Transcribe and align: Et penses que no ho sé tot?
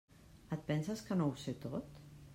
Et 0.55 0.63
penses 0.71 1.05
que 1.11 1.19
no 1.19 1.27
ho 1.33 1.37
sé 1.45 1.57
tot? 1.67 2.01